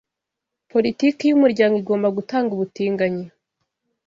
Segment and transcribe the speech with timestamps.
[0.71, 3.25] politiki yumuryango igomba gutanga ubutinganyi